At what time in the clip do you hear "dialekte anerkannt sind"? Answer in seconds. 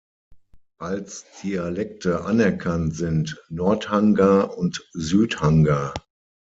1.43-3.39